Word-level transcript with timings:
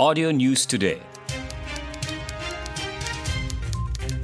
Audio 0.00 0.30
News 0.30 0.64
Today. 0.64 1.02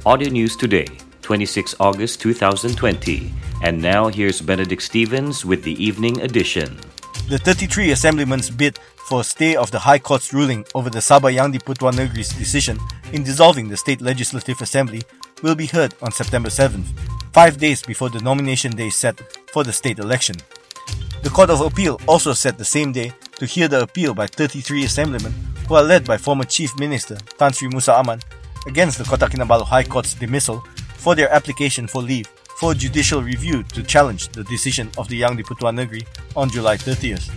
Audio 0.05 0.29
News 0.29 0.55
Today, 0.55 0.87
26 1.21 1.75
August 1.81 2.21
2020. 2.21 3.33
And 3.61 3.81
now 3.81 4.07
here's 4.07 4.39
Benedict 4.39 4.81
Stevens 4.81 5.43
with 5.43 5.63
the 5.63 5.73
evening 5.83 6.21
edition. 6.21 6.79
The 7.27 7.37
33 7.37 7.91
assemblymen's 7.91 8.49
bid 8.49 8.79
for 9.09 9.19
a 9.19 9.23
stay 9.25 9.57
of 9.57 9.69
the 9.71 9.79
High 9.79 9.99
Court's 9.99 10.31
ruling 10.31 10.63
over 10.75 10.89
the 10.89 10.99
Sabah 10.99 11.33
Yang 11.33 11.59
Negeri's 11.59 12.29
decision 12.29 12.79
in 13.11 13.23
dissolving 13.23 13.67
the 13.67 13.75
State 13.75 13.99
Legislative 13.99 14.61
Assembly 14.61 15.03
will 15.43 15.55
be 15.55 15.65
heard 15.65 15.93
on 16.01 16.13
September 16.13 16.47
7th, 16.47 16.87
five 17.33 17.57
days 17.57 17.83
before 17.83 18.09
the 18.09 18.21
nomination 18.21 18.71
day 18.71 18.89
set 18.89 19.19
for 19.51 19.65
the 19.65 19.73
state 19.73 19.99
election. 19.99 20.37
The 21.21 21.29
Court 21.31 21.49
of 21.49 21.59
Appeal 21.59 21.99
also 22.07 22.31
set 22.31 22.57
the 22.57 22.63
same 22.63 22.93
day 22.93 23.11
to 23.39 23.45
hear 23.45 23.67
the 23.67 23.81
appeal 23.81 24.13
by 24.13 24.27
33 24.27 24.85
assemblymen 24.85 25.33
who 25.67 25.75
are 25.75 25.83
led 25.83 26.05
by 26.05 26.17
former 26.17 26.43
Chief 26.43 26.77
Minister 26.79 27.15
Tan 27.37 27.53
Sri 27.53 27.67
Musa 27.69 27.93
Aman 27.95 28.19
against 28.67 28.97
the 28.97 29.03
Kota 29.03 29.25
Kinabalu 29.25 29.65
High 29.65 29.83
Court's 29.83 30.13
dismissal 30.13 30.61
for 30.95 31.15
their 31.15 31.31
application 31.31 31.87
for 31.87 32.01
leave 32.01 32.27
for 32.57 32.73
judicial 32.73 33.21
review 33.21 33.63
to 33.63 33.83
challenge 33.83 34.29
the 34.29 34.43
decision 34.45 34.89
of 34.97 35.07
the 35.09 35.17
Yang 35.17 35.37
di 35.37 35.43
Pertuan 35.43 35.75
Negeri 35.75 36.05
on 36.35 36.49
July 36.49 36.77
30th. 36.77 37.29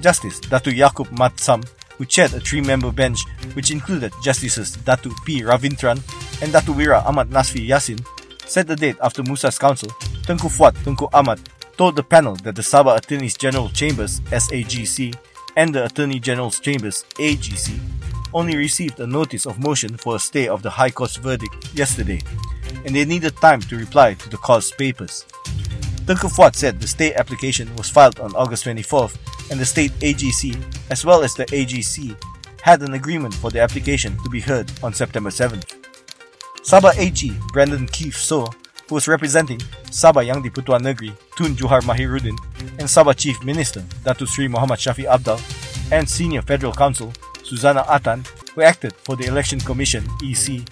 Justice 0.00 0.40
Datu 0.40 0.74
Yakub 0.74 1.06
Mat 1.16 1.38
Sam, 1.38 1.62
who 1.96 2.04
chaired 2.04 2.34
a 2.34 2.40
three-member 2.40 2.90
bench 2.90 3.20
which 3.54 3.70
included 3.70 4.12
Justices 4.22 4.76
Datu 4.84 5.14
P. 5.24 5.42
Ravinthran 5.42 5.96
and 6.42 6.52
Datu 6.52 6.74
Wira 6.74 7.04
Ahmad 7.06 7.30
Nasfi 7.30 7.66
Yassin, 7.66 8.04
set 8.44 8.66
the 8.66 8.76
date 8.76 8.96
after 9.00 9.22
Musa's 9.22 9.58
counsel, 9.58 9.88
Tengku 10.26 10.50
Fuad 10.50 10.74
Tengku 10.84 11.08
Ahmad, 11.14 11.40
told 11.76 11.96
the 11.96 12.02
panel 12.02 12.34
that 12.42 12.54
the 12.56 12.62
Sabah 12.62 12.96
Attorneys 12.98 13.36
General 13.36 13.68
Chambers 13.70 14.20
SAGC 14.30 15.14
and 15.56 15.74
the 15.74 15.84
Attorney 15.84 16.18
General's 16.20 16.60
Chambers 16.60 17.04
AGC 17.14 17.78
only 18.32 18.56
received 18.56 18.98
a 19.00 19.06
notice 19.06 19.46
of 19.46 19.60
motion 19.60 19.96
for 19.96 20.16
a 20.16 20.18
stay 20.18 20.48
of 20.48 20.62
the 20.62 20.70
High 20.70 20.90
Court's 20.90 21.16
verdict 21.16 21.74
yesterday, 21.74 22.20
and 22.84 22.94
they 22.94 23.04
needed 23.04 23.36
time 23.36 23.60
to 23.60 23.76
reply 23.76 24.14
to 24.14 24.28
the 24.28 24.36
court's 24.36 24.72
papers. 24.72 25.24
Tengku 26.06 26.30
Fuad 26.30 26.54
said 26.54 26.80
the 26.80 26.88
stay 26.88 27.14
application 27.14 27.74
was 27.76 27.88
filed 27.88 28.20
on 28.20 28.34
August 28.34 28.64
24th 28.66 29.16
and 29.50 29.60
the 29.60 29.64
state 29.64 29.92
AGC, 30.00 30.60
as 30.90 31.04
well 31.04 31.22
as 31.22 31.34
the 31.34 31.46
AGC, 31.46 32.16
had 32.60 32.82
an 32.82 32.94
agreement 32.94 33.34
for 33.34 33.50
the 33.50 33.60
application 33.60 34.16
to 34.22 34.28
be 34.28 34.40
heard 34.40 34.70
on 34.82 34.92
September 34.92 35.30
7th. 35.30 35.76
Sabah 36.62 36.96
AG 36.98 37.30
Brendon 37.52 37.86
Keith 37.86 38.16
Soh 38.16 38.48
who 38.88 38.94
was 38.94 39.08
representing 39.08 39.58
Sabah 39.88 40.26
Yang 40.26 40.48
di 40.48 40.50
Negeri 40.80 41.12
Tun 41.36 41.56
Juhar 41.56 41.80
Mahiruddin 41.82 42.36
and 42.78 42.88
Sabah 42.88 43.16
Chief 43.16 43.36
Minister 43.44 43.80
Datu 44.04 44.28
Sri 44.28 44.48
Muhammad 44.48 44.78
Shafi 44.78 45.08
Apdal 45.08 45.40
and 45.92 46.08
Senior 46.08 46.42
Federal 46.42 46.72
Counsel 46.72 47.12
Susanna 47.42 47.82
Atan, 47.84 48.26
who 48.54 48.62
acted 48.62 48.92
for 48.92 49.16
the 49.16 49.26
Election 49.26 49.60
Commission 49.60 50.04
EC, 50.22 50.62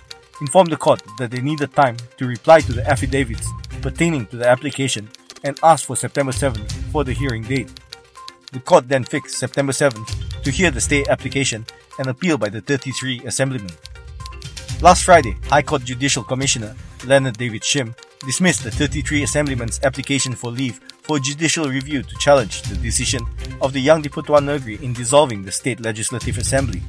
informed 0.41 0.71
the 0.71 0.77
court 0.77 1.03
that 1.19 1.31
they 1.31 1.41
needed 1.41 1.73
time 1.75 1.97
to 2.17 2.27
reply 2.27 2.61
to 2.61 2.73
the 2.73 2.89
affidavits 2.89 3.49
pertaining 3.81 4.27
to 4.27 4.37
the 4.37 4.49
application 4.49 5.09
and 5.45 5.59
asked 5.63 5.87
for 5.87 5.97
September 5.97 6.33
7th 6.33 6.71
for 6.91 7.05
the 7.05 7.13
hearing 7.13 7.43
date. 7.43 7.71
The 8.53 8.61
court 8.61 8.89
then 8.89 9.05
fixed 9.05 9.39
September 9.39 9.73
7th 9.73 10.43
to 10.43 10.51
hear 10.51 10.71
the 10.71 10.81
stay 10.81 11.05
application 11.09 11.67
and 11.99 12.09
appeal 12.09 12.39
by 12.39 12.49
the 12.49 12.61
33 12.61 13.23
assemblymen. 13.27 13.71
Last 14.81 15.05
Friday, 15.05 15.37
High 15.49 15.63
Court 15.63 15.85
Judicial 15.85 16.25
Commissioner 16.25 16.75
Leonard 17.07 17.39
David 17.39 17.63
Shim 17.63 17.95
dismissed 18.21 18.65
the 18.65 18.71
33 18.71 19.23
assemblymen's 19.23 19.81
application 19.83 20.35
for 20.35 20.51
leave 20.51 20.81
for 21.03 21.19
judicial 21.19 21.67
review 21.69 22.03
to 22.03 22.15
challenge 22.17 22.63
the 22.63 22.77
decision 22.77 23.27
of 23.61 23.73
the 23.73 23.81
Yang 23.81 24.03
di 24.03 24.09
Pertuan 24.09 24.47
Negeri 24.47 24.79
in 24.83 24.93
dissolving 24.93 25.43
the 25.43 25.53
State 25.53 25.81
Legislative 25.81 26.39
Assembly. 26.39 26.83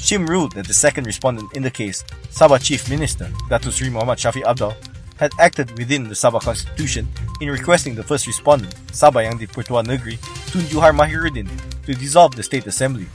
Shim 0.00 0.28
ruled 0.28 0.52
that 0.52 0.66
the 0.66 0.74
second 0.74 1.06
respondent 1.06 1.52
in 1.54 1.62
the 1.62 1.70
case, 1.70 2.04
Sabah 2.30 2.62
Chief 2.62 2.88
Minister 2.88 3.26
Datuk 3.48 3.72
Sri 3.72 3.90
Muhammad 3.90 4.18
Shafi 4.18 4.44
Abdul, 4.44 4.74
had 5.16 5.32
acted 5.40 5.72
within 5.78 6.04
the 6.04 6.14
Sabah 6.14 6.40
Constitution 6.40 7.08
in 7.40 7.48
requesting 7.48 7.94
the 7.94 8.04
first 8.04 8.26
respondent, 8.26 8.74
Sabah 8.92 9.24
Yang 9.24 9.38
di 9.38 9.46
Pertuan 9.46 9.86
Negeri 9.86 10.16
Tun 10.52 10.62
Juhar 10.68 10.92
Mahiruddin, 10.96 11.48
to 11.84 11.94
dissolve 11.94 12.36
the 12.36 12.42
State 12.42 12.66
Assembly. 12.66 13.06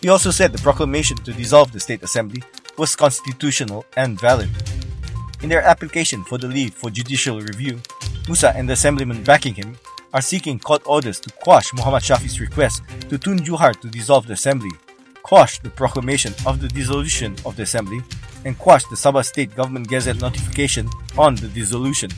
He 0.00 0.08
also 0.08 0.30
said 0.30 0.52
the 0.52 0.62
proclamation 0.62 1.16
to 1.24 1.32
dissolve 1.32 1.72
the 1.72 1.80
State 1.80 2.02
Assembly 2.02 2.42
was 2.76 2.94
constitutional 2.94 3.84
and 3.96 4.20
valid. 4.20 4.50
In 5.42 5.48
their 5.48 5.62
application 5.62 6.24
for 6.24 6.38
the 6.38 6.48
leave 6.48 6.74
for 6.74 6.90
judicial 6.90 7.40
review, 7.40 7.80
Musa 8.26 8.52
and 8.56 8.68
the 8.68 8.72
assemblymen 8.72 9.22
backing 9.22 9.54
him 9.54 9.76
are 10.12 10.20
seeking 10.20 10.58
court 10.58 10.82
orders 10.86 11.20
to 11.20 11.30
quash 11.30 11.72
Muhammad 11.74 12.02
Shafi's 12.02 12.40
request 12.40 12.82
to 13.08 13.18
Tun 13.18 13.38
Juhar 13.38 13.78
to 13.80 13.88
dissolve 13.88 14.26
the 14.26 14.32
assembly, 14.32 14.70
quash 15.22 15.60
the 15.60 15.70
proclamation 15.70 16.34
of 16.44 16.60
the 16.60 16.68
dissolution 16.68 17.36
of 17.44 17.56
the 17.56 17.62
assembly, 17.62 18.00
and 18.44 18.58
quash 18.58 18.84
the 18.86 18.96
Sabah 18.96 19.24
State 19.24 19.54
Government 19.54 19.88
Gazette 19.88 20.20
notification 20.20 20.88
on 21.16 21.36
the 21.36 21.48
dissolution. 21.48 22.10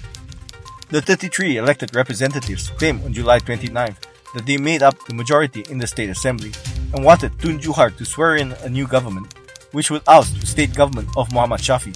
The 0.88 1.02
33 1.02 1.58
elected 1.58 1.94
representatives 1.94 2.70
claimed 2.70 3.04
on 3.04 3.12
July 3.12 3.40
29th 3.40 4.04
that 4.34 4.46
they 4.46 4.56
made 4.56 4.82
up 4.82 4.96
the 5.06 5.14
majority 5.14 5.64
in 5.68 5.78
the 5.78 5.86
state 5.86 6.08
assembly 6.08 6.52
and 6.94 7.04
wanted 7.04 7.38
Tun 7.38 7.58
Juhar 7.58 7.94
to 7.96 8.04
swear 8.04 8.36
in 8.36 8.52
a 8.64 8.68
new 8.68 8.86
government, 8.86 9.34
which 9.72 9.90
would 9.90 10.02
oust 10.06 10.40
the 10.40 10.46
state 10.46 10.74
government 10.74 11.08
of 11.16 11.32
Muhammad 11.32 11.60
Shafi. 11.60 11.94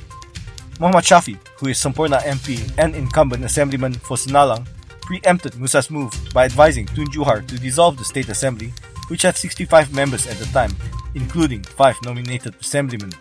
Muhammad 0.79 1.05
Shafi, 1.05 1.39
who 1.63 1.69
is 1.69 1.79
Semporna 1.79 2.19
MP 2.23 2.59
and 2.77 2.97
incumbent 2.97 3.45
assemblyman 3.45 3.95
for 3.95 4.17
Senallang, 4.17 4.67
preempted 5.03 5.55
Musa's 5.55 5.93
move 5.93 6.13
by 6.35 6.45
advising 6.45 6.87
Tun 6.87 7.07
Juhar 7.07 7.47
to 7.47 7.57
dissolve 7.57 7.97
the 7.97 8.05
state 8.05 8.29
assembly, 8.29 8.73
which 9.07 9.23
had 9.23 9.37
65 9.37 9.95
members 9.95 10.27
at 10.27 10.39
the 10.39 10.47
time, 10.47 10.75
including 11.15 11.63
5 11.63 11.97
nominated 12.05 12.57
assemblymen. 12.61 13.13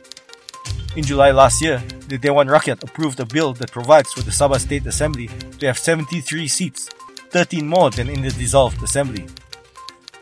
In 0.96 1.04
July 1.04 1.30
last 1.30 1.62
year, 1.62 1.84
the 2.08 2.18
Dewan 2.18 2.48
Rakyat 2.48 2.84
approved 2.84 3.20
a 3.20 3.26
bill 3.26 3.54
that 3.54 3.72
provides 3.72 4.12
for 4.12 4.24
the 4.24 4.32
Sabah 4.32 4.60
State 4.60 4.88
Assembly 4.88 5.30
to 5.60 5.68
have 5.68 5.78
73 5.78 6.48
seats, 6.48 6.90
13 7.30 7.68
more 7.68 7.92
than 7.92 8.10
in 8.10 8.24
the 8.24 8.32
dissolved 8.32 8.82
assembly. 8.82 9.28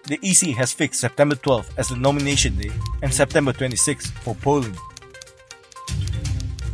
The 0.07 0.19
EC 0.21 0.57
has 0.57 0.73
fixed 0.73 0.99
September 0.99 1.35
12 1.35 1.69
as 1.77 1.87
the 1.87 1.95
nomination 1.95 2.57
day 2.57 2.71
and 3.01 3.13
September 3.13 3.53
26 3.53 4.11
for 4.11 4.35
polling. 4.35 4.75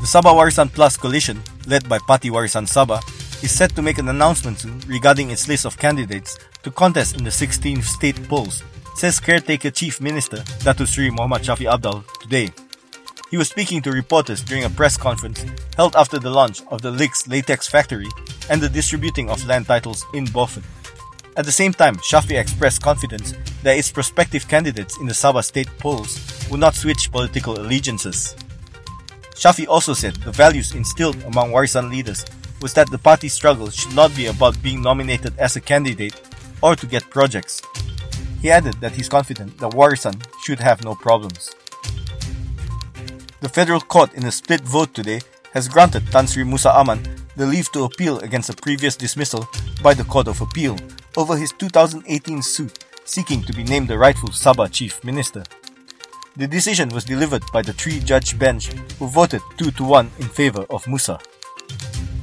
The 0.06 0.22
Sabah 0.22 0.38
Warisan 0.38 0.70
Plus 0.72 0.98
coalition, 0.98 1.42
led 1.66 1.90
by 1.90 1.98
Parti 1.98 2.30
Warisan 2.30 2.70
Sabah, 2.70 3.02
is 3.44 3.50
set 3.50 3.74
to 3.74 3.82
make 3.82 3.98
an 3.98 4.08
announcement 4.08 4.60
soon 4.60 4.78
regarding 4.86 5.32
its 5.32 5.48
list 5.48 5.66
of 5.66 5.80
candidates 5.80 6.38
to 6.62 6.70
contest 6.70 7.18
in 7.18 7.24
the 7.24 7.32
16th 7.32 7.82
state 7.82 8.14
polls, 8.30 8.62
says 8.94 9.20
caretaker 9.20 9.72
Chief 9.72 10.00
Minister 10.00 10.46
Datu 10.62 10.86
Sri 10.86 11.10
Muhammad 11.10 11.42
Shafi 11.42 11.66
Apdal 11.66 12.06
today. 12.22 12.54
He 13.32 13.38
was 13.38 13.50
speaking 13.50 13.82
to 13.82 13.90
reporters 13.90 14.44
during 14.44 14.66
a 14.66 14.70
press 14.70 14.96
conference 14.96 15.44
held 15.76 15.96
after 15.96 16.20
the 16.20 16.30
launch 16.30 16.62
of 16.70 16.84
the 16.84 16.92
Lix 16.92 17.28
Latex 17.28 17.68
Factory 17.68 18.06
and 18.52 18.62
the 18.62 18.70
distributing 18.70 19.32
of 19.32 19.44
land 19.48 19.66
titles 19.66 20.06
in 20.14 20.26
Beaufort. 20.26 20.66
At 21.36 21.46
the 21.46 21.52
same 21.52 21.74
time, 21.74 21.96
Shafi 21.96 22.38
expressed 22.38 22.84
confidence 22.84 23.34
that 23.64 23.76
its 23.76 23.92
prospective 23.92 24.48
candidates 24.48 25.00
in 25.00 25.08
the 25.08 25.18
Sabah 25.18 25.44
state 25.44 25.70
polls 25.80 26.22
would 26.52 26.60
not 26.60 26.76
switch 26.76 27.12
political 27.12 27.58
allegiances. 27.60 28.36
Shafi 29.36 29.68
also 29.68 29.94
said 29.94 30.16
the 30.16 30.32
values 30.32 30.74
instilled 30.74 31.22
among 31.24 31.52
Warisan 31.52 31.92
leaders 31.92 32.26
was 32.62 32.74
that 32.74 32.90
the 32.90 32.98
party 32.98 33.28
struggle 33.28 33.70
should 33.70 33.94
not 33.94 34.16
be 34.16 34.28
about 34.28 34.62
being 34.64 34.82
nominated 34.82 35.38
as 35.38 35.56
a 35.56 35.62
candidate 35.62 36.20
or 36.62 36.76
to 36.76 36.88
get 36.88 37.10
projects. 37.10 37.62
He 38.42 38.50
added 38.50 38.76
that 38.82 38.94
he's 38.94 39.10
confident 39.10 39.58
that 39.60 39.72
Warisan 39.72 40.16
should 40.44 40.60
have 40.60 40.84
no 40.84 40.96
problems. 40.96 41.54
The 43.42 43.50
federal 43.50 43.82
court 43.82 44.14
in 44.14 44.26
a 44.26 44.32
split 44.32 44.62
vote 44.62 44.94
today 44.94 45.22
has 45.54 45.68
granted 45.68 46.08
Tan 46.12 46.28
Sri 46.28 46.44
Musa 46.44 46.72
Aman 46.72 47.04
the 47.36 47.46
leave 47.46 47.72
to 47.74 47.84
appeal 47.84 48.20
against 48.20 48.50
a 48.50 48.56
previous 48.56 48.96
dismissal 48.96 49.48
by 49.84 49.94
the 49.94 50.06
Court 50.06 50.28
of 50.28 50.42
Appeal 50.42 50.78
over 51.18 51.36
his 51.36 51.52
2018 51.60 52.42
suit 52.42 52.86
seeking 53.04 53.42
to 53.44 53.54
be 53.54 53.64
named 53.64 53.88
the 53.88 53.98
rightful 53.98 54.30
Sabah 54.30 54.72
Chief 54.72 55.04
Minister. 55.04 55.44
The 56.38 56.48
decision 56.48 56.90
was 56.90 57.06
delivered 57.06 57.44
by 57.54 57.62
the 57.62 57.72
three-judge 57.72 58.38
bench 58.38 58.68
who 59.00 59.08
voted 59.08 59.42
2 59.58 59.72
to 59.72 59.84
1 59.86 60.12
in 60.20 60.28
favor 60.28 60.66
of 60.70 60.86
Musa. 60.86 61.18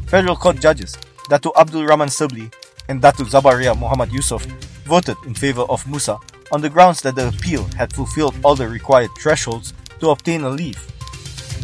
Federal 0.07 0.37
Court 0.37 0.61
judges 0.61 0.99
Datu 1.31 1.51
Abdul 1.57 1.87
Rahman 1.87 2.09
Sebli 2.09 2.53
and 2.91 3.01
Datu 3.01 3.25
Zabariah 3.25 3.75
Muhammad 3.75 4.11
Yusof 4.11 4.45
voted 4.85 5.17
in 5.27 5.33
favor 5.33 5.63
of 5.63 5.89
Musa 5.89 6.19
on 6.53 6.61
the 6.61 6.69
grounds 6.69 7.01
that 7.01 7.15
the 7.15 7.29
appeal 7.29 7.65
had 7.75 7.91
fulfilled 7.91 8.35
all 8.45 8.55
the 8.55 8.69
required 8.69 9.09
thresholds 9.19 9.73
to 10.01 10.11
obtain 10.11 10.43
a 10.43 10.51
leave. 10.51 10.77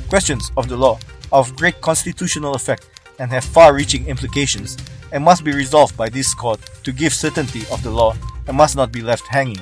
Questions 0.08 0.50
of 0.56 0.70
the 0.70 0.76
law 0.76 0.98
are 1.30 1.40
of 1.40 1.54
great 1.54 1.82
constitutional 1.82 2.54
effect 2.54 2.88
and 3.18 3.30
have 3.30 3.44
far-reaching 3.44 4.06
implications 4.06 4.78
and 5.12 5.22
must 5.22 5.44
be 5.44 5.52
resolved 5.52 5.98
by 5.98 6.08
this 6.08 6.32
court 6.32 6.60
to 6.84 6.92
give 6.92 7.12
certainty 7.12 7.64
of 7.70 7.82
the 7.82 7.90
law 7.90 8.16
and 8.46 8.56
must 8.56 8.74
not 8.74 8.90
be 8.90 9.02
left 9.02 9.26
hanging. 9.28 9.60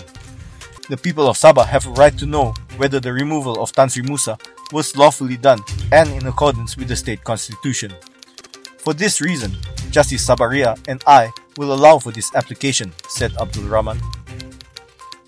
The 0.88 0.96
people 0.96 1.26
of 1.26 1.36
Sabah 1.36 1.66
have 1.66 1.84
a 1.88 1.90
right 1.90 2.16
to 2.18 2.26
know 2.26 2.54
whether 2.76 3.00
the 3.00 3.12
removal 3.12 3.62
of 3.62 3.72
Tan 3.72 3.88
Sri 3.88 4.02
Musa 4.02 4.38
was 4.72 4.96
lawfully 4.96 5.36
done 5.36 5.60
and 5.92 6.10
in 6.10 6.26
accordance 6.26 6.76
with 6.76 6.88
the 6.88 6.96
state 6.96 7.22
constitution. 7.24 7.92
For 8.78 8.94
this 8.94 9.20
reason, 9.20 9.56
Justice 9.90 10.26
Zabariah 10.26 10.78
and 10.88 11.02
I 11.06 11.30
will 11.56 11.72
allow 11.72 11.98
for 11.98 12.12
this 12.12 12.34
application, 12.34 12.92
said 13.08 13.32
Abdul 13.40 13.64
Rahman. 13.64 14.00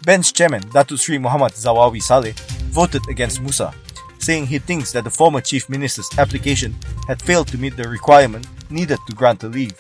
Bench 0.05 0.33
Chairman 0.33 0.63
Datu 0.71 0.99
Sri 0.99 1.19
Muhammad 1.19 1.53
Zawawi 1.53 2.03
Saleh 2.03 2.39
voted 2.71 3.03
against 3.09 3.41
Musa, 3.41 3.75
saying 4.19 4.47
he 4.47 4.59
thinks 4.59 4.93
that 4.93 5.05
the 5.05 5.11
former 5.11 5.41
Chief 5.41 5.69
Minister's 5.69 6.11
application 6.19 6.77
had 7.07 7.21
failed 7.23 7.49
to 7.49 7.59
meet 7.59 7.77
the 7.77 7.89
requirement 7.89 8.47
needed 8.71 8.99
to 9.07 9.15
grant 9.15 9.41
the 9.41 9.49
leave. 9.49 9.77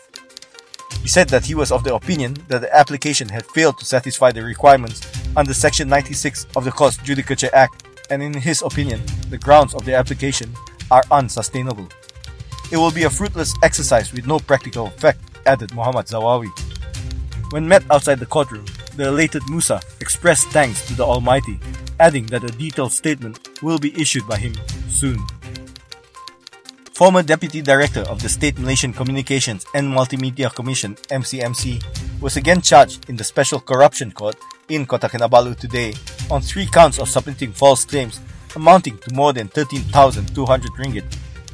He 1.02 1.08
said 1.08 1.28
that 1.28 1.46
he 1.46 1.54
was 1.54 1.70
of 1.70 1.84
the 1.84 1.94
opinion 1.94 2.34
that 2.48 2.60
the 2.60 2.74
application 2.76 3.28
had 3.28 3.46
failed 3.46 3.78
to 3.78 3.84
satisfy 3.84 4.32
the 4.32 4.42
requirements 4.42 5.00
under 5.38 5.54
Section 5.54 5.88
96 5.88 6.48
of 6.56 6.64
the 6.64 6.72
Courts 6.72 6.96
Judicature 6.96 7.52
Act, 7.52 7.86
and 8.10 8.20
in 8.20 8.34
his 8.34 8.60
opinion, 8.60 9.00
the 9.30 9.38
grounds 9.38 9.72
of 9.72 9.84
the 9.84 9.94
application 9.94 10.52
are 10.90 11.04
unsustainable. 11.12 11.88
It 12.72 12.76
will 12.76 12.90
be 12.90 13.04
a 13.04 13.10
fruitless 13.10 13.54
exercise 13.62 14.12
with 14.12 14.26
no 14.26 14.40
practical 14.40 14.88
effect, 14.88 15.20
added 15.46 15.72
Muhammad 15.76 16.06
Zawawi. 16.06 16.50
When 17.52 17.68
met 17.68 17.84
outside 17.88 18.18
the 18.18 18.26
courtroom, 18.26 18.66
the 18.96 19.06
elated 19.06 19.42
Musa 19.48 19.80
expressed 20.00 20.48
thanks 20.48 20.84
to 20.88 20.94
the 20.94 21.04
Almighty, 21.04 21.60
adding 22.00 22.26
that 22.26 22.42
a 22.42 22.48
detailed 22.48 22.92
statement 22.92 23.62
will 23.62 23.78
be 23.78 23.94
issued 23.94 24.26
by 24.26 24.38
him 24.38 24.54
soon. 24.88 25.24
Former 26.94 27.22
Deputy 27.22 27.62
Director 27.62 28.00
of 28.10 28.20
the 28.20 28.28
State 28.28 28.58
Malaysian 28.58 28.92
Communications 28.92 29.64
and 29.72 29.86
Multimedia 29.86 30.52
Commission 30.52 30.96
MCMC 31.12 32.20
was 32.20 32.36
again 32.36 32.60
charged 32.60 33.08
in 33.08 33.14
the 33.14 33.22
Special 33.22 33.60
Corruption 33.60 34.10
Court 34.10 34.34
in 34.68 34.86
Kota 34.86 35.08
Kinabalu 35.08 35.56
today 35.58 35.94
on 36.30 36.40
three 36.42 36.66
counts 36.66 36.98
of 36.98 37.08
submitting 37.08 37.52
false 37.52 37.84
claims 37.84 38.20
amounting 38.56 38.98
to 38.98 39.14
more 39.14 39.32
than 39.32 39.48
13,200 39.48 40.70
ringgit 40.72 41.04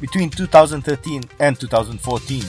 between 0.01 0.29
2013 0.29 1.23
and 1.39 1.59
2014. 1.59 2.41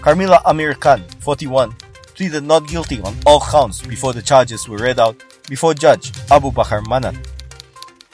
Carmila 0.00 0.40
Amir 0.44 0.74
Khan, 0.74 1.02
41, 1.20 1.72
pleaded 2.14 2.44
not 2.44 2.66
guilty 2.68 3.00
on 3.02 3.16
all 3.26 3.40
counts 3.40 3.80
before 3.82 4.12
the 4.12 4.22
charges 4.22 4.68
were 4.68 4.78
read 4.78 5.00
out 5.00 5.16
before 5.48 5.74
Judge 5.74 6.12
Abu 6.30 6.50
Bakar 6.52 6.82
Manat. 6.82 7.16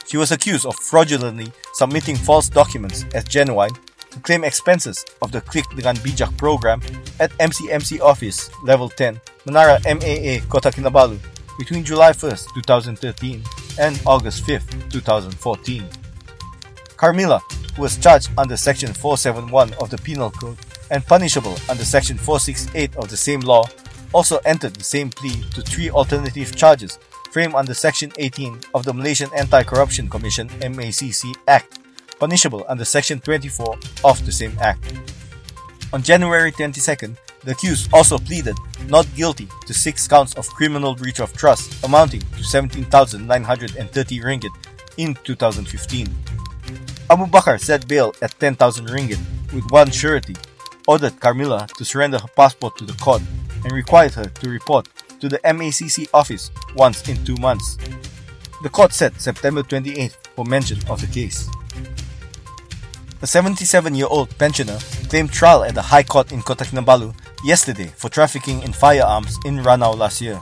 She 0.06 0.16
was 0.16 0.32
accused 0.32 0.66
of 0.66 0.74
fraudulently 0.76 1.52
submitting 1.74 2.16
false 2.16 2.48
documents 2.48 3.04
as 3.14 3.24
genuine 3.24 3.70
to 4.10 4.18
claim 4.20 4.42
expenses 4.44 5.04
of 5.22 5.30
the 5.30 5.40
Klik 5.40 5.64
Dengan 5.76 5.94
Bijak 6.02 6.36
program 6.36 6.80
at 7.20 7.30
MCMC 7.38 8.00
Office 8.00 8.50
Level 8.64 8.88
10, 8.88 9.20
Menara 9.46 9.78
MAA 9.86 10.42
Kota 10.48 10.70
Kinabalu 10.70 11.18
between 11.60 11.84
July 11.84 12.12
1, 12.12 12.36
2013 12.54 13.44
and 13.78 14.00
August 14.06 14.46
5, 14.46 14.88
2014. 14.88 15.84
Carmila, 16.96 17.38
who 17.76 17.82
was 17.82 17.98
charged 17.98 18.30
under 18.38 18.56
Section 18.56 18.94
471 18.94 19.74
of 19.74 19.90
the 19.90 19.98
Penal 19.98 20.30
Code 20.30 20.56
and 20.90 21.04
punishable 21.04 21.54
under 21.68 21.84
Section 21.84 22.16
468 22.16 22.96
of 22.96 23.10
the 23.10 23.16
same 23.16 23.40
law, 23.40 23.64
also 24.14 24.38
entered 24.46 24.72
the 24.72 24.82
same 24.82 25.10
plea 25.10 25.44
to 25.54 25.60
three 25.60 25.90
alternative 25.90 26.56
charges 26.56 26.98
framed 27.30 27.54
under 27.54 27.74
Section 27.74 28.10
18 28.16 28.58
of 28.72 28.86
the 28.86 28.94
Malaysian 28.94 29.28
Anti-Corruption 29.36 30.08
Commission 30.08 30.48
MACC 30.60 31.36
Act, 31.46 31.78
punishable 32.18 32.64
under 32.70 32.86
Section 32.86 33.20
24 33.20 33.76
of 34.02 34.24
the 34.24 34.32
same 34.32 34.56
Act. 34.62 34.94
On 35.92 36.02
January 36.02 36.52
22nd, 36.52 37.18
the 37.44 37.52
accused 37.52 37.92
also 37.92 38.16
pleaded 38.16 38.56
not 38.90 39.06
guilty 39.14 39.48
to 39.66 39.72
six 39.72 40.06
counts 40.06 40.34
of 40.34 40.48
criminal 40.48 40.94
breach 40.94 41.20
of 41.20 41.32
trust 41.32 41.84
amounting 41.84 42.20
to 42.36 42.44
17,930 42.44 44.20
ringgit 44.20 44.50
in 44.96 45.14
2015. 45.24 46.08
Abu 47.08 47.26
Bakar 47.26 47.58
set 47.58 47.86
bail 47.88 48.14
at 48.22 48.38
10,000 48.38 48.86
ringgit 48.86 49.18
with 49.52 49.68
one 49.70 49.90
surety, 49.90 50.36
ordered 50.86 51.14
Carmila 51.20 51.66
to 51.74 51.84
surrender 51.84 52.18
her 52.18 52.28
passport 52.36 52.76
to 52.78 52.84
the 52.84 52.92
court, 52.94 53.22
and 53.64 53.72
required 53.72 54.14
her 54.14 54.24
to 54.26 54.48
report 54.48 54.88
to 55.20 55.28
the 55.28 55.38
MACC 55.44 56.08
office 56.14 56.50
once 56.76 57.08
in 57.08 57.22
two 57.24 57.36
months. 57.36 57.76
The 58.62 58.68
court 58.68 58.92
set 58.92 59.20
September 59.20 59.62
28th 59.62 60.16
for 60.34 60.44
mention 60.44 60.78
of 60.88 61.00
the 61.00 61.06
case. 61.06 61.48
A 63.22 63.26
77 63.26 63.94
year 63.94 64.06
old 64.08 64.30
pensioner 64.38 64.78
claimed 65.08 65.30
trial 65.30 65.64
at 65.64 65.74
the 65.74 65.82
High 65.82 66.02
Court 66.02 66.32
in 66.32 66.42
Kota 66.42 66.64
Kinabalu 66.64 67.14
yesterday 67.44 67.86
for 67.96 68.08
trafficking 68.08 68.62
in 68.62 68.72
firearms 68.72 69.38
in 69.44 69.58
Ranau 69.58 69.96
last 69.96 70.20
year. 70.20 70.40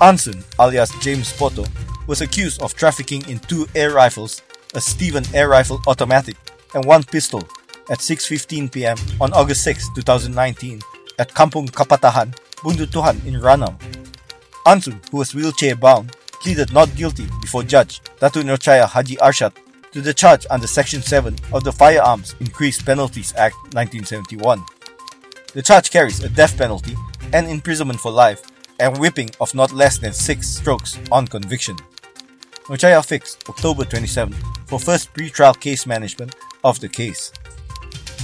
Ansun, 0.00 0.42
alias 0.58 0.92
James 1.00 1.32
Poto, 1.32 1.64
was 2.06 2.20
accused 2.20 2.62
of 2.62 2.74
trafficking 2.74 3.28
in 3.28 3.38
two 3.40 3.66
air 3.74 3.92
rifles, 3.92 4.42
a 4.74 4.80
Stephen 4.80 5.24
air 5.34 5.48
rifle 5.48 5.80
automatic, 5.86 6.36
and 6.74 6.84
one 6.84 7.02
pistol 7.02 7.42
at 7.90 7.98
6.15 7.98 8.72
pm 8.72 8.96
on 9.20 9.32
August 9.32 9.62
6, 9.64 9.88
2019 9.94 10.80
at 11.18 11.34
Kampung 11.34 11.70
Kapatahan, 11.70 12.34
Bundutuhan 12.56 13.24
in 13.26 13.34
Ranau. 13.34 13.78
Ansun, 14.66 15.00
who 15.10 15.18
was 15.18 15.34
wheelchair 15.34 15.76
bound, 15.76 16.16
pleaded 16.40 16.72
not 16.72 16.94
guilty 16.96 17.26
before 17.40 17.62
Judge 17.62 18.00
Datu 18.20 18.42
Nurchaya 18.42 18.86
Haji 18.86 19.16
Arshad 19.16 19.52
to 19.92 20.00
the 20.00 20.14
charge 20.14 20.46
under 20.50 20.66
Section 20.66 21.02
7 21.02 21.36
of 21.52 21.64
the 21.64 21.72
Firearms 21.72 22.34
Increased 22.40 22.86
Penalties 22.86 23.34
Act 23.36 23.56
1971. 23.74 24.64
The 25.52 25.62
charge 25.62 25.90
carries 25.90 26.22
a 26.22 26.28
death 26.28 26.56
penalty 26.56 26.94
and 27.32 27.48
imprisonment 27.48 27.98
for 27.98 28.12
life 28.12 28.42
and 28.78 28.96
whipping 28.98 29.30
of 29.40 29.52
not 29.52 29.72
less 29.72 29.98
than 29.98 30.12
6 30.12 30.46
strokes 30.46 30.96
on 31.10 31.26
conviction. 31.26 31.76
Nurchaya 32.68 33.04
fixed 33.04 33.48
October 33.48 33.84
27 33.84 34.32
for 34.66 34.78
first 34.78 35.12
pre-trial 35.12 35.54
case 35.54 35.86
management 35.86 36.36
of 36.62 36.78
the 36.78 36.88
case. 36.88 37.32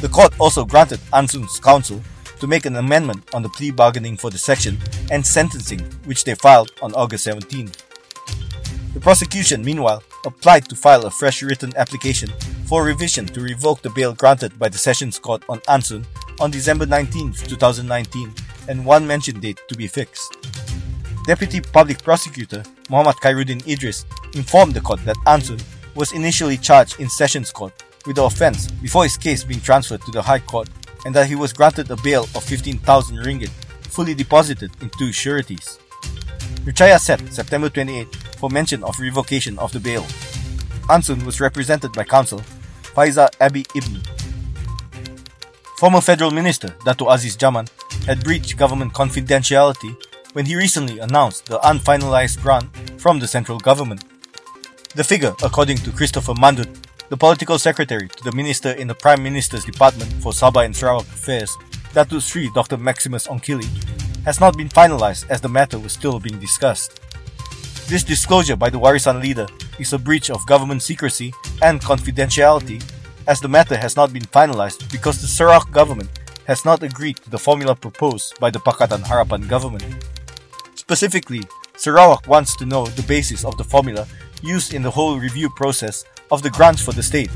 The 0.01 0.09
court 0.09 0.39
also 0.39 0.65
granted 0.65 1.01
Ansun's 1.13 1.59
counsel 1.59 2.01
to 2.39 2.47
make 2.47 2.65
an 2.65 2.77
amendment 2.77 3.35
on 3.35 3.43
the 3.43 3.49
plea 3.49 3.73
bargaining 3.73 4.17
for 4.17 4.31
the 4.31 4.39
section 4.39 4.79
and 5.11 5.27
sentencing, 5.27 5.81
which 6.05 6.23
they 6.23 6.37
filed 6.37 6.71
on 6.81 6.95
August 6.95 7.25
17. 7.25 7.73
The 8.95 9.01
prosecution, 9.01 9.65
meanwhile, 9.65 10.05
applied 10.25 10.69
to 10.69 10.77
file 10.77 11.07
a 11.07 11.11
fresh 11.11 11.43
written 11.43 11.73
application 11.77 12.31
for 12.67 12.83
revision 12.83 13.27
to 13.27 13.41
revoke 13.41 13.81
the 13.83 13.91
bail 13.91 14.13
granted 14.13 14.59
by 14.59 14.69
the 14.69 14.79
Sessions 14.79 15.19
Court 15.19 15.43
on 15.49 15.61
Ansun 15.61 16.05
on 16.41 16.51
December 16.51 16.85
19, 16.85 17.33
2019, 17.33 18.35
and 18.69 18.85
one 18.85 19.07
mention 19.07 19.39
date 19.39 19.61
to 19.69 19.77
be 19.77 19.87
fixed. 19.87 20.37
Deputy 21.27 21.61
Public 21.61 22.03
Prosecutor 22.03 22.63
Muhammad 22.91 23.17
Khairuddin 23.17 23.67
Idris 23.67 24.05
informed 24.35 24.75
the 24.75 24.81
court 24.81 25.05
that 25.05 25.17
Ansun 25.27 25.63
was 25.95 26.13
initially 26.13 26.57
charged 26.57 27.01
in 27.01 27.09
Sessions 27.09 27.51
Court 27.51 27.73
with 28.07 28.17
the 28.17 28.25
offence 28.25 28.71
before 28.71 29.05
his 29.05 29.17
case 29.17 29.45
being 29.45 29.61
transferred 29.61 30.03
to 30.03 30.13
the 30.13 30.23
High 30.23 30.41
Court 30.41 30.69
and 31.05 31.15
that 31.15 31.27
he 31.27 31.35
was 31.35 31.53
granted 31.53 31.91
a 31.91 31.97
bail 31.97 32.25
of 32.35 32.45
15,000 32.45 33.17
ringgit 33.19 33.51
fully 33.83 34.15
deposited 34.15 34.71
in 34.83 34.91
two 34.99 35.13
sureties. 35.13 35.79
Nurchaya 36.65 36.99
set 36.99 37.21
September 37.33 37.69
28 37.69 38.15
for 38.39 38.51
mention 38.51 38.83
of 38.85 38.99
revocation 38.99 39.59
of 39.59 39.73
the 39.73 39.81
bail. 39.81 40.03
Ansun 40.89 41.25
was 41.25 41.41
represented 41.41 41.93
by 41.93 42.05
counsel 42.05 42.41
Faiza 42.97 43.29
Abi 43.43 43.63
Ibn. 43.75 44.01
Former 45.77 46.01
Federal 46.01 46.31
Minister 46.31 46.75
Dato 46.83 47.11
Aziz 47.11 47.37
Jamman 47.37 47.69
had 48.07 48.25
breached 48.25 48.57
government 48.57 48.95
confidentiality 48.95 49.95
when 50.33 50.47
he 50.47 50.57
recently 50.57 50.99
announced 51.01 51.45
the 51.45 51.59
unfinalized 51.59 52.41
grant 52.41 52.75
from 52.99 53.19
the 53.19 53.29
central 53.29 53.59
government. 53.59 54.03
The 54.95 55.05
figure, 55.05 55.35
according 55.45 55.77
to 55.79 55.93
Christopher 55.93 56.33
Mandut, 56.33 56.75
the 57.11 57.19
political 57.19 57.59
secretary 57.59 58.09
to 58.09 58.25
the 58.25 58.33
minister 58.33 58.73
in 58.73 58.89
the 58.89 58.95
Prime 58.95 59.23
Minister's 59.23 59.67
Department 59.67 60.11
for 60.23 60.33
Sabah 60.33 60.65
and 60.65 60.75
Sarawak 60.75 61.05
Affairs, 61.05 61.55
Datuk 61.93 62.23
Sri 62.23 62.49
Dr. 62.55 62.79
Maximus 62.79 63.27
Ongkili, 63.27 63.69
has 64.25 64.41
not 64.41 64.57
been 64.57 64.71
finalized 64.71 65.29
as 65.29 65.43
the 65.43 65.51
matter 65.51 65.79
was 65.79 65.93
still 65.93 66.19
being 66.19 66.41
discussed. 66.41 66.99
This 67.89 68.03
disclosure 68.03 68.57
by 68.57 68.69
the 68.69 68.81
Warisan 68.81 69.23
leader 69.23 69.47
is 69.79 69.93
a 69.93 69.99
breach 69.99 70.29
of 70.29 70.45
government 70.47 70.83
secrecy 70.83 71.33
and 71.63 71.81
confidentiality 71.81 72.83
as 73.29 73.41
the 73.41 73.47
matter 73.47 73.77
has 73.77 73.95
not 73.95 74.13
been 74.13 74.25
finalized 74.25 74.91
because 74.91 75.21
the 75.21 75.29
Sarawak 75.29 75.71
government 75.71 76.11
has 76.49 76.65
not 76.65 76.83
agreed 76.83 77.19
to 77.19 77.31
the 77.31 77.39
formula 77.39 77.77
proposed 77.77 78.41
by 78.41 78.51
the 78.51 78.59
Pakatan 78.59 79.05
Harapan 79.05 79.49
government. 79.49 79.85
Specifically, 80.75 81.45
Sarawak 81.77 82.27
wants 82.27 82.57
to 82.57 82.67
know 82.67 82.87
the 82.87 83.05
basis 83.05 83.45
of 83.45 83.57
the 83.57 83.63
formula 83.63 84.05
used 84.43 84.75
in 84.75 84.83
the 84.83 84.91
whole 84.91 85.21
review 85.21 85.49
process 85.51 86.05
of 86.33 86.43
the 86.43 86.51
grants 86.51 86.83
for 86.83 86.91
the 86.91 87.05
state. 87.05 87.31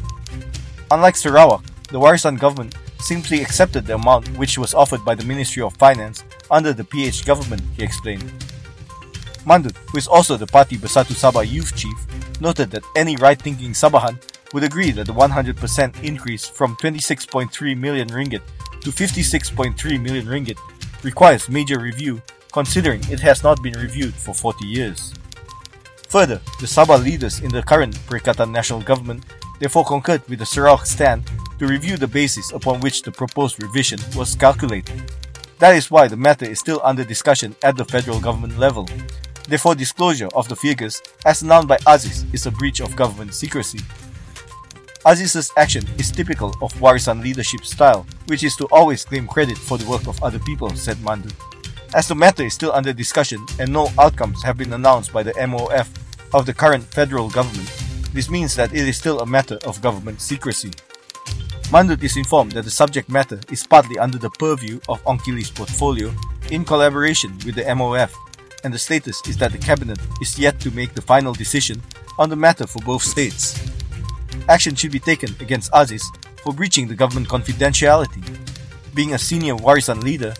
Unlike 0.90 1.14
Sarawak, 1.14 1.62
the 1.92 2.00
Warisan 2.00 2.40
government 2.40 2.74
simply 2.98 3.40
accepted 3.40 3.86
the 3.86 3.94
amount 3.94 4.26
which 4.36 4.58
was 4.58 4.74
offered 4.74 5.04
by 5.04 5.14
the 5.14 5.24
Ministry 5.24 5.62
of 5.62 5.76
Finance 5.76 6.24
under 6.50 6.72
the 6.72 6.82
PH 6.82 7.24
government, 7.24 7.62
he 7.76 7.84
explained. 7.84 8.32
Mandut, 9.44 9.76
who 9.90 9.98
is 9.98 10.06
also 10.06 10.36
the 10.36 10.46
Parti 10.46 10.76
Bersatu 10.76 11.14
Sabah 11.14 11.48
youth 11.48 11.76
chief, 11.76 11.96
noted 12.40 12.70
that 12.70 12.84
any 12.96 13.16
right-thinking 13.16 13.72
Sabahan 13.72 14.16
would 14.52 14.64
agree 14.64 14.90
that 14.92 15.06
the 15.06 15.12
100% 15.12 16.02
increase 16.02 16.46
from 16.46 16.76
26.3 16.76 17.76
million 17.76 18.08
ringgit 18.08 18.42
to 18.80 18.90
56.3 18.90 20.00
million 20.00 20.26
ringgit 20.26 20.58
requires 21.02 21.48
major 21.48 21.78
review 21.78 22.20
considering 22.52 23.00
it 23.10 23.20
has 23.20 23.42
not 23.42 23.62
been 23.62 23.78
reviewed 23.78 24.14
for 24.14 24.34
40 24.34 24.66
years. 24.66 25.14
Further, 26.08 26.40
the 26.58 26.66
Sabah 26.66 27.02
leaders 27.02 27.40
in 27.40 27.50
the 27.50 27.62
current 27.62 27.94
Perikatan 28.08 28.50
National 28.50 28.80
Government 28.80 29.24
therefore 29.60 29.84
concurred 29.84 30.26
with 30.28 30.40
the 30.40 30.46
Sarawak 30.46 30.86
stand 30.86 31.30
to 31.58 31.66
review 31.66 31.96
the 31.96 32.08
basis 32.08 32.50
upon 32.52 32.80
which 32.80 33.02
the 33.02 33.12
proposed 33.12 33.62
revision 33.62 34.00
was 34.16 34.34
calculated. 34.34 35.00
That 35.58 35.76
is 35.76 35.90
why 35.90 36.08
the 36.08 36.16
matter 36.16 36.46
is 36.46 36.58
still 36.58 36.80
under 36.82 37.04
discussion 37.04 37.54
at 37.62 37.76
the 37.76 37.84
federal 37.84 38.18
government 38.18 38.58
level. 38.58 38.88
Therefore, 39.50 39.74
disclosure 39.74 40.28
of 40.36 40.46
the 40.48 40.54
figures, 40.54 41.02
as 41.26 41.42
announced 41.42 41.66
by 41.66 41.78
Aziz, 41.84 42.24
is 42.32 42.46
a 42.46 42.52
breach 42.52 42.78
of 42.80 42.94
government 42.94 43.34
secrecy. 43.34 43.80
Aziz's 45.04 45.50
action 45.56 45.84
is 45.98 46.12
typical 46.12 46.54
of 46.62 46.72
Warisan 46.74 47.20
leadership 47.20 47.64
style, 47.64 48.06
which 48.26 48.44
is 48.44 48.54
to 48.54 48.66
always 48.66 49.04
claim 49.04 49.26
credit 49.26 49.58
for 49.58 49.76
the 49.76 49.90
work 49.90 50.06
of 50.06 50.22
other 50.22 50.38
people, 50.38 50.70
said 50.76 50.98
Mandut. 50.98 51.34
As 51.96 52.06
the 52.06 52.14
matter 52.14 52.44
is 52.44 52.54
still 52.54 52.70
under 52.70 52.92
discussion 52.92 53.44
and 53.58 53.72
no 53.72 53.88
outcomes 53.98 54.40
have 54.44 54.56
been 54.56 54.72
announced 54.72 55.12
by 55.12 55.24
the 55.24 55.32
MOF 55.32 55.88
of 56.32 56.46
the 56.46 56.54
current 56.54 56.84
federal 56.84 57.28
government, 57.28 57.68
this 58.12 58.30
means 58.30 58.54
that 58.54 58.72
it 58.72 58.86
is 58.86 58.96
still 58.96 59.18
a 59.18 59.26
matter 59.26 59.58
of 59.64 59.82
government 59.82 60.20
secrecy. 60.20 60.70
Mandut 61.72 62.04
is 62.04 62.16
informed 62.16 62.52
that 62.52 62.66
the 62.66 62.70
subject 62.70 63.08
matter 63.08 63.40
is 63.50 63.66
partly 63.66 63.98
under 63.98 64.18
the 64.18 64.30
purview 64.30 64.78
of 64.88 65.02
Ongkili's 65.02 65.50
portfolio 65.50 66.14
in 66.52 66.64
collaboration 66.64 67.32
with 67.44 67.56
the 67.56 67.62
MOF, 67.62 68.12
and 68.64 68.72
the 68.72 68.78
status 68.78 69.20
is 69.28 69.36
that 69.38 69.52
the 69.52 69.58
cabinet 69.58 69.98
is 70.20 70.38
yet 70.38 70.60
to 70.60 70.70
make 70.72 70.94
the 70.94 71.02
final 71.02 71.32
decision 71.32 71.82
on 72.18 72.28
the 72.28 72.36
matter 72.36 72.66
for 72.66 72.80
both 72.82 73.02
states. 73.02 73.58
Action 74.48 74.74
should 74.74 74.92
be 74.92 75.00
taken 75.00 75.34
against 75.40 75.70
Aziz 75.72 76.04
for 76.42 76.52
breaching 76.52 76.88
the 76.88 76.94
government 76.94 77.28
confidentiality. 77.28 78.22
Being 78.94 79.14
a 79.14 79.18
senior 79.18 79.54
Warisan 79.54 80.02
leader, 80.02 80.34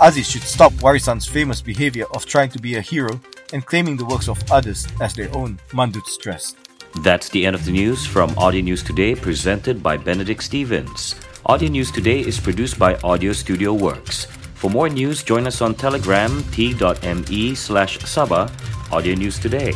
Aziz 0.00 0.28
should 0.28 0.42
stop 0.42 0.72
Warisan's 0.74 1.26
famous 1.26 1.60
behavior 1.60 2.06
of 2.14 2.26
trying 2.26 2.50
to 2.50 2.58
be 2.58 2.76
a 2.76 2.80
hero 2.80 3.20
and 3.52 3.64
claiming 3.64 3.96
the 3.96 4.04
works 4.04 4.28
of 4.28 4.42
others 4.50 4.86
as 5.00 5.14
their 5.14 5.34
own, 5.36 5.58
Mandut 5.70 6.06
stressed. 6.06 6.56
That's 7.02 7.28
the 7.28 7.46
end 7.46 7.54
of 7.54 7.64
the 7.64 7.72
news 7.72 8.04
from 8.04 8.36
Audio 8.36 8.62
News 8.62 8.82
Today, 8.82 9.14
presented 9.14 9.82
by 9.82 9.96
Benedict 9.96 10.42
Stevens. 10.42 11.14
Audio 11.46 11.68
News 11.68 11.90
Today 11.90 12.20
is 12.20 12.38
produced 12.38 12.78
by 12.78 12.96
Audio 12.96 13.32
Studio 13.32 13.72
Works. 13.72 14.26
For 14.62 14.70
more 14.70 14.88
news, 14.88 15.24
join 15.24 15.48
us 15.48 15.60
on 15.60 15.74
Telegram 15.74 16.30
t.me 16.54 17.54
slash 17.56 17.98
Sabah 18.06 18.46
Audio 18.94 19.18
News 19.18 19.42
Today. 19.42 19.74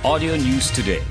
Audio 0.00 0.32
News 0.40 0.72
Today 0.72 1.04